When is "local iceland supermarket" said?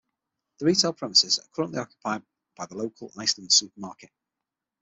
2.75-4.09